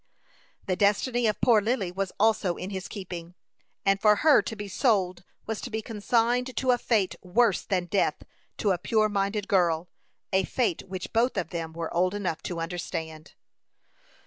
The 0.65 0.75
destiny 0.75 1.27
of 1.27 1.39
poor 1.41 1.61
Lily 1.61 1.91
was 1.91 2.11
also 2.19 2.55
in 2.55 2.71
his 2.71 2.87
keeping, 2.87 3.35
and 3.85 4.01
for 4.01 4.15
her 4.15 4.41
to 4.41 4.55
be 4.55 4.67
sold 4.67 5.23
was 5.45 5.61
to 5.61 5.69
be 5.69 5.83
consigned 5.83 6.57
to 6.57 6.71
a 6.71 6.79
fate 6.79 7.13
worse 7.21 7.61
than 7.61 7.85
death 7.85 8.23
to 8.57 8.71
a 8.71 8.79
pure 8.79 9.09
minded 9.09 9.47
girl 9.47 9.89
a 10.33 10.43
fate 10.43 10.81
which 10.87 11.13
both 11.13 11.37
of 11.37 11.51
them 11.51 11.71
were 11.73 11.93
old 11.93 12.15
enough 12.15 12.41
to 12.41 12.59
understand. 12.59 13.35